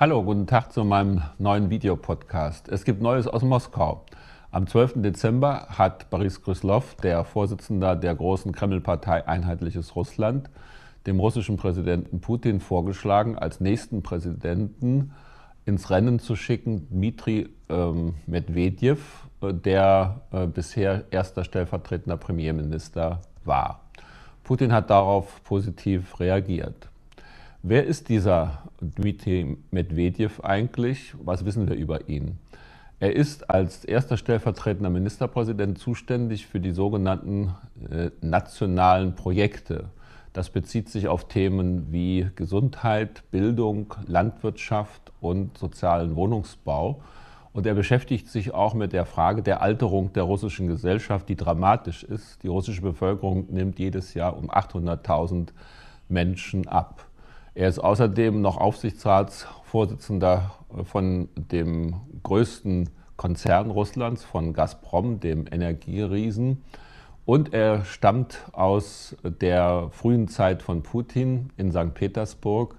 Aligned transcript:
Hallo, 0.00 0.22
guten 0.22 0.46
Tag 0.46 0.72
zu 0.72 0.84
meinem 0.84 1.22
neuen 1.38 1.70
Videopodcast. 1.70 2.68
Es 2.68 2.84
gibt 2.84 3.02
Neues 3.02 3.26
aus 3.26 3.42
Moskau. 3.42 4.04
Am 4.52 4.68
12. 4.68 5.02
Dezember 5.02 5.66
hat 5.70 6.08
Boris 6.08 6.40
Gryslov, 6.40 6.94
der 7.02 7.24
Vorsitzende 7.24 7.96
der 7.96 8.14
großen 8.14 8.52
Kreml-Partei 8.52 9.26
Einheitliches 9.26 9.96
Russland, 9.96 10.50
dem 11.08 11.18
russischen 11.18 11.56
Präsidenten 11.56 12.20
Putin 12.20 12.60
vorgeschlagen, 12.60 13.36
als 13.36 13.58
nächsten 13.58 14.04
Präsidenten 14.04 15.14
ins 15.66 15.90
Rennen 15.90 16.20
zu 16.20 16.36
schicken, 16.36 16.86
Dmitri 16.90 17.48
ähm, 17.68 18.14
Medvedev, 18.28 19.26
äh, 19.42 19.52
der 19.52 20.20
äh, 20.30 20.46
bisher 20.46 21.06
erster 21.10 21.42
stellvertretender 21.42 22.18
Premierminister 22.18 23.22
war. 23.44 23.80
Putin 24.44 24.72
hat 24.72 24.90
darauf 24.90 25.42
positiv 25.42 26.20
reagiert. 26.20 26.87
Wer 27.64 27.86
ist 27.86 28.08
dieser 28.08 28.62
Dmitri 28.80 29.56
Medvedev 29.72 30.40
eigentlich? 30.44 31.12
Was 31.20 31.44
wissen 31.44 31.68
wir 31.68 31.74
über 31.74 32.08
ihn? 32.08 32.38
Er 33.00 33.16
ist 33.16 33.50
als 33.50 33.84
erster 33.84 34.16
stellvertretender 34.16 34.90
Ministerpräsident 34.90 35.76
zuständig 35.76 36.46
für 36.46 36.60
die 36.60 36.70
sogenannten 36.70 37.56
äh, 37.90 38.10
nationalen 38.20 39.16
Projekte. 39.16 39.86
Das 40.32 40.50
bezieht 40.50 40.88
sich 40.88 41.08
auf 41.08 41.26
Themen 41.26 41.92
wie 41.92 42.30
Gesundheit, 42.36 43.24
Bildung, 43.32 43.92
Landwirtschaft 44.06 45.10
und 45.20 45.58
sozialen 45.58 46.14
Wohnungsbau. 46.14 47.02
Und 47.52 47.66
er 47.66 47.74
beschäftigt 47.74 48.28
sich 48.28 48.54
auch 48.54 48.74
mit 48.74 48.92
der 48.92 49.04
Frage 49.04 49.42
der 49.42 49.62
Alterung 49.62 50.12
der 50.12 50.22
russischen 50.22 50.68
Gesellschaft, 50.68 51.28
die 51.28 51.34
dramatisch 51.34 52.04
ist. 52.04 52.40
Die 52.44 52.48
russische 52.48 52.82
Bevölkerung 52.82 53.46
nimmt 53.50 53.80
jedes 53.80 54.14
Jahr 54.14 54.36
um 54.36 54.48
800.000 54.48 55.48
Menschen 56.08 56.68
ab. 56.68 57.07
Er 57.58 57.68
ist 57.68 57.80
außerdem 57.80 58.40
noch 58.40 58.56
Aufsichtsratsvorsitzender 58.56 60.52
von 60.84 61.28
dem 61.34 61.96
größten 62.22 62.88
Konzern 63.16 63.72
Russlands, 63.72 64.22
von 64.22 64.52
Gazprom, 64.52 65.18
dem 65.18 65.44
Energieriesen. 65.50 66.62
Und 67.24 67.52
er 67.52 67.84
stammt 67.84 68.46
aus 68.52 69.16
der 69.24 69.88
frühen 69.90 70.28
Zeit 70.28 70.62
von 70.62 70.84
Putin 70.84 71.50
in 71.56 71.72
St. 71.72 71.94
Petersburg 71.94 72.76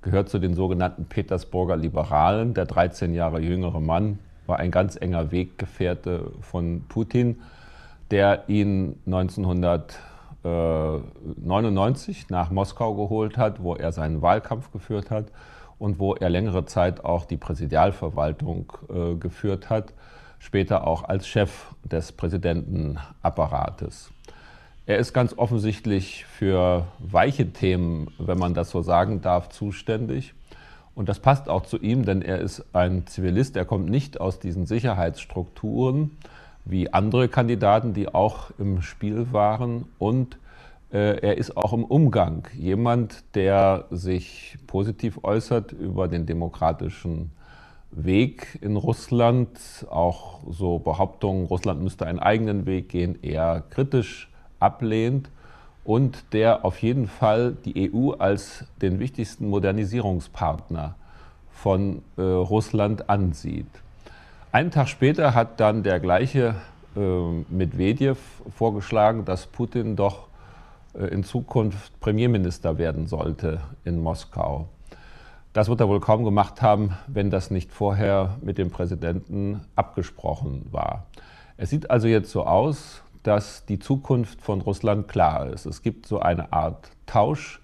gehört 0.00 0.30
zu 0.30 0.38
den 0.38 0.54
sogenannten 0.54 1.04
Petersburger 1.04 1.76
Liberalen. 1.76 2.54
Der 2.54 2.64
13 2.64 3.12
Jahre 3.12 3.38
jüngere 3.38 3.80
Mann 3.80 4.18
war 4.46 4.58
ein 4.58 4.70
ganz 4.70 4.96
enger 4.96 5.30
Weggefährte 5.30 6.32
von 6.40 6.86
Putin, 6.88 7.42
der 8.10 8.48
ihn 8.48 8.98
1999 10.44 12.30
nach 12.30 12.50
Moskau 12.50 12.94
geholt 12.94 13.36
hat, 13.38 13.62
wo 13.62 13.74
er 13.74 13.92
seinen 13.92 14.22
Wahlkampf 14.22 14.72
geführt 14.72 15.10
hat 15.10 15.26
und 15.78 15.98
wo 15.98 16.14
er 16.14 16.30
längere 16.30 16.64
Zeit 16.64 17.04
auch 17.04 17.24
die 17.24 17.36
Präsidialverwaltung 17.36 18.72
äh, 18.88 19.14
geführt 19.14 19.70
hat, 19.70 19.92
später 20.38 20.86
auch 20.86 21.04
als 21.04 21.28
Chef 21.28 21.74
des 21.84 22.12
Präsidentenapparates. 22.12 24.10
Er 24.84 24.98
ist 24.98 25.12
ganz 25.12 25.38
offensichtlich 25.38 26.24
für 26.24 26.86
weiche 26.98 27.52
Themen, 27.52 28.08
wenn 28.18 28.38
man 28.38 28.52
das 28.52 28.70
so 28.70 28.82
sagen 28.82 29.20
darf, 29.20 29.48
zuständig. 29.50 30.34
Und 30.96 31.08
das 31.08 31.20
passt 31.20 31.48
auch 31.48 31.62
zu 31.62 31.78
ihm, 31.78 32.04
denn 32.04 32.20
er 32.20 32.40
ist 32.40 32.64
ein 32.74 33.06
Zivilist. 33.06 33.56
Er 33.56 33.64
kommt 33.64 33.88
nicht 33.88 34.20
aus 34.20 34.40
diesen 34.40 34.66
Sicherheitsstrukturen 34.66 36.10
wie 36.64 36.92
andere 36.92 37.28
Kandidaten, 37.28 37.94
die 37.94 38.08
auch 38.08 38.50
im 38.58 38.82
Spiel 38.82 39.32
waren. 39.32 39.86
Und 39.98 40.38
äh, 40.92 41.18
er 41.20 41.38
ist 41.38 41.56
auch 41.56 41.72
im 41.72 41.84
Umgang 41.84 42.48
jemand, 42.54 43.24
der 43.34 43.86
sich 43.90 44.58
positiv 44.66 45.20
äußert 45.22 45.72
über 45.72 46.08
den 46.08 46.26
demokratischen 46.26 47.30
Weg 47.90 48.58
in 48.60 48.76
Russland. 48.76 49.58
Auch 49.90 50.40
so 50.50 50.78
Behauptungen, 50.78 51.46
Russland 51.46 51.82
müsste 51.82 52.06
einen 52.06 52.18
eigenen 52.18 52.66
Weg 52.66 52.88
gehen, 52.88 53.18
eher 53.22 53.62
kritisch 53.70 54.30
ablehnt 54.60 55.30
und 55.84 56.24
der 56.32 56.64
auf 56.64 56.78
jeden 56.78 57.08
Fall 57.08 57.56
die 57.64 57.92
EU 57.92 58.12
als 58.12 58.64
den 58.80 59.00
wichtigsten 59.00 59.48
Modernisierungspartner 59.48 60.94
von 61.50 62.02
äh, 62.16 62.22
Russland 62.22 63.08
ansieht. 63.08 63.66
Einen 64.52 64.70
Tag 64.70 64.90
später 64.90 65.34
hat 65.34 65.60
dann 65.60 65.82
der 65.82 65.98
gleiche 65.98 66.56
äh, 66.94 67.00
Medvedev 67.48 68.18
vorgeschlagen, 68.54 69.24
dass 69.24 69.46
Putin 69.46 69.96
doch 69.96 70.28
äh, 70.92 71.06
in 71.06 71.24
Zukunft 71.24 71.98
Premierminister 72.00 72.76
werden 72.76 73.06
sollte 73.06 73.62
in 73.84 73.98
Moskau. 73.98 74.68
Das 75.54 75.70
wird 75.70 75.80
er 75.80 75.88
wohl 75.88 76.00
kaum 76.00 76.22
gemacht 76.24 76.60
haben, 76.60 76.98
wenn 77.06 77.30
das 77.30 77.50
nicht 77.50 77.72
vorher 77.72 78.36
mit 78.42 78.58
dem 78.58 78.70
Präsidenten 78.70 79.62
abgesprochen 79.74 80.66
war. 80.70 81.06
Es 81.56 81.70
sieht 81.70 81.90
also 81.90 82.06
jetzt 82.06 82.30
so 82.30 82.44
aus, 82.44 83.02
dass 83.22 83.64
die 83.64 83.78
Zukunft 83.78 84.42
von 84.42 84.60
Russland 84.60 85.08
klar 85.08 85.48
ist. 85.48 85.64
Es 85.64 85.80
gibt 85.80 86.04
so 86.04 86.20
eine 86.20 86.52
Art 86.52 86.90
Tausch. 87.06 87.62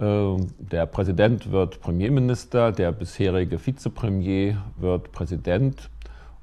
Ähm, 0.00 0.46
der 0.58 0.86
Präsident 0.86 1.50
wird 1.50 1.82
Premierminister, 1.82 2.72
der 2.72 2.92
bisherige 2.92 3.58
Vizepremier 3.66 4.56
wird 4.78 5.12
Präsident. 5.12 5.90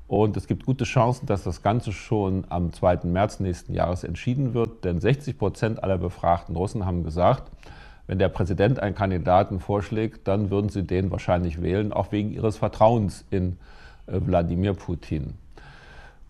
Und 0.07 0.37
es 0.37 0.47
gibt 0.47 0.65
gute 0.65 0.83
Chancen, 0.83 1.25
dass 1.25 1.43
das 1.43 1.63
Ganze 1.63 1.91
schon 1.91 2.45
am 2.49 2.71
2. 2.71 2.99
März 3.05 3.39
nächsten 3.39 3.73
Jahres 3.73 4.03
entschieden 4.03 4.53
wird. 4.53 4.85
Denn 4.85 4.99
60 4.99 5.37
Prozent 5.37 5.83
aller 5.83 5.97
befragten 5.97 6.55
Russen 6.55 6.85
haben 6.85 7.03
gesagt, 7.03 7.51
wenn 8.07 8.19
der 8.19 8.29
Präsident 8.29 8.79
einen 8.79 8.93
Kandidaten 8.93 9.59
vorschlägt, 9.59 10.27
dann 10.27 10.51
würden 10.51 10.69
sie 10.69 10.83
den 10.83 11.09
wahrscheinlich 11.09 11.61
wählen, 11.61 11.91
auch 11.91 12.11
wegen 12.11 12.31
ihres 12.31 12.57
Vertrauens 12.57 13.25
in 13.31 13.57
äh, 14.05 14.19
Wladimir 14.23 14.73
Putin. 14.73 15.33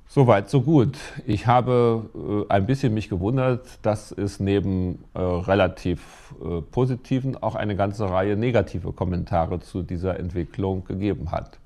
Soweit, 0.08 0.50
so 0.50 0.62
gut. 0.62 0.98
Ich 1.26 1.48
habe 1.48 2.06
äh, 2.16 2.54
ein 2.54 2.66
bisschen 2.66 2.94
mich 2.94 3.10
gewundert, 3.10 3.80
dass 3.82 4.12
es 4.14 4.40
neben 4.40 5.04
äh, 5.14 5.20
relativ 5.20 6.34
äh, 6.42 6.62
positiven 6.62 7.36
auch 7.36 7.56
eine 7.56 7.76
ganze 7.76 8.10
Reihe 8.10 8.38
negative 8.38 8.94
Kommentare 8.94 9.60
zu 9.60 9.82
dieser 9.82 10.18
Entwicklung 10.18 10.86
gegeben 10.86 11.32
hat. 11.32 11.60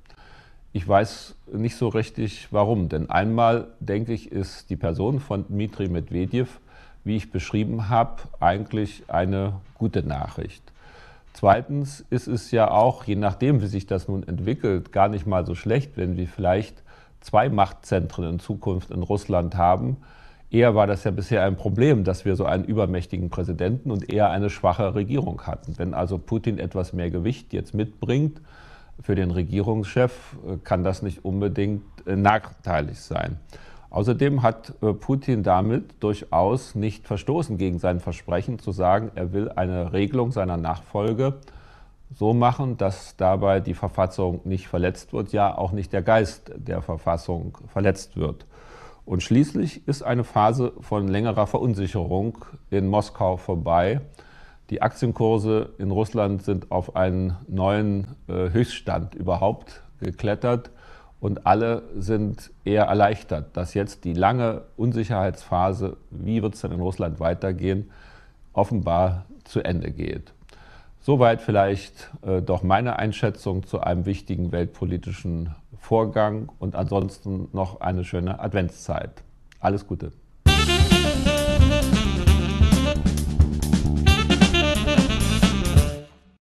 Ich 0.72 0.88
weiß 0.88 1.36
nicht 1.52 1.76
so 1.76 1.88
richtig 1.88 2.48
warum, 2.52 2.90
denn 2.90 3.10
einmal 3.10 3.70
denke 3.80 4.14
ich, 4.14 4.32
ist 4.32 4.70
die 4.70 4.76
Person 4.76 5.20
von 5.20 5.48
Dmitri 5.48 5.90
Medvedev, 5.90 6.60
wie 7.04 7.16
ich 7.16 7.32
beschrieben 7.32 7.90
habe, 7.90 8.22
eigentlich 8.40 9.04
eine 9.08 9.54
gute 9.74 10.04
Nachricht. 10.04 10.62
Zweitens 11.34 12.06
ist 12.12 12.28
es 12.28 12.52
ja 12.52 12.70
auch, 12.70 13.06
je 13.06 13.16
nachdem, 13.16 13.64
wie 13.64 13.68
sich 13.68 13.88
das 13.88 14.08
nun 14.08 14.28
entwickelt, 14.28 14.92
gar 14.92 15.10
nicht 15.10 15.26
mal 15.26 15.44
so 15.44 15.56
schlecht, 15.56 15.98
wenn 15.98 16.18
wir 16.18 16.28
vielleicht 16.28 16.84
zwei 17.20 17.50
Machtzentren 17.50 18.26
in 18.30 18.40
Zukunft 18.40 18.92
in 18.92 19.02
Russland 19.02 19.56
haben. 19.56 19.98
Eher 20.52 20.76
war 20.76 20.86
das 20.86 21.04
ja 21.04 21.10
bisher 21.10 21.44
ein 21.46 21.56
Problem, 21.56 22.04
dass 22.04 22.26
wir 22.26 22.36
so 22.36 22.46
einen 22.46 22.64
übermächtigen 22.64 23.32
Präsidenten 23.32 23.90
und 23.90 24.12
eher 24.12 24.30
eine 24.30 24.52
schwache 24.52 24.94
Regierung 24.94 25.42
hatten. 25.48 25.80
Wenn 25.80 25.96
also 25.96 26.20
Putin 26.20 26.60
etwas 26.60 26.94
mehr 26.94 27.10
Gewicht 27.10 27.54
jetzt 27.54 27.74
mitbringt 27.74 28.40
für 29.02 29.16
den 29.16 29.32
Regierungschef, 29.32 30.38
äh, 30.48 30.58
kann 30.64 30.84
das 30.84 31.02
nicht 31.02 31.24
unbedingt 31.26 31.84
äh, 32.06 32.16
nachteilig 32.16 33.00
sein. 33.00 33.40
Außerdem 33.90 34.44
hat 34.44 34.74
äh, 34.82 34.94
Putin 34.94 35.44
damit 35.44 36.04
durchaus 36.04 36.76
nicht 36.76 37.08
verstoßen 37.08 37.58
gegen 37.58 37.80
sein 37.80 38.00
Versprechen 38.00 38.60
zu 38.60 38.72
sagen, 38.72 39.12
er 39.16 39.34
will 39.34 39.50
eine 39.50 39.94
Regelung 39.94 40.32
seiner 40.32 40.58
Nachfolge 40.58 41.40
so 42.14 42.34
machen, 42.34 42.78
dass 42.78 43.16
dabei 43.18 43.60
die 43.60 43.74
Verfassung 43.74 44.42
nicht 44.44 44.68
verletzt 44.68 45.14
wird, 45.14 45.32
ja 45.32 45.56
auch 45.56 45.72
nicht 45.72 45.94
der 45.94 46.02
Geist 46.02 46.52
der 46.56 46.82
Verfassung 46.82 47.58
verletzt 47.68 48.18
wird. 48.18 48.46
Und 49.06 49.24
schließlich 49.24 49.88
ist 49.88 50.04
eine 50.04 50.24
Phase 50.24 50.74
von 50.82 51.08
längerer 51.08 51.48
Verunsicherung 51.48 52.46
in 52.70 52.88
Moskau 52.88 53.38
vorbei. 53.38 54.02
Die 54.70 54.84
Aktienkurse 54.84 55.70
in 55.80 55.90
Russland 55.90 56.44
sind 56.44 56.72
auf 56.72 56.96
einen 56.96 57.36
neuen 57.48 58.16
äh, 58.28 58.52
Höchststand 58.52 59.16
überhaupt 59.16 59.82
geklettert 60.00 60.70
und 61.20 61.48
alle 61.48 61.84
sind 61.98 62.52
eher 62.66 62.84
erleichtert, 62.84 63.58
dass 63.58 63.74
jetzt 63.74 64.06
die 64.06 64.14
lange 64.14 64.62
Unsicherheitsphase, 64.78 65.98
wie 66.12 66.44
wird 66.44 66.54
es 66.54 66.62
denn 66.62 66.72
in 66.72 66.82
Russland 66.82 67.20
weitergehen, 67.20 67.90
offenbar 68.54 69.26
zu 69.44 69.62
Ende 69.62 69.92
geht. 69.92 70.34
Soweit 71.02 71.42
vielleicht 71.42 72.12
äh, 72.22 72.42
doch 72.42 72.62
meine 72.62 73.00
Einschätzung 73.00 73.66
zu 73.66 73.80
einem 73.80 74.06
wichtigen 74.06 74.52
weltpolitischen 74.52 75.56
Vorgang 75.80 76.50
und 76.60 76.76
ansonsten 76.76 77.48
noch 77.54 77.82
eine 77.82 78.04
schöne 78.04 78.40
Adventszeit. 78.40 79.24
Alles 79.60 79.88
Gute. 79.88 80.12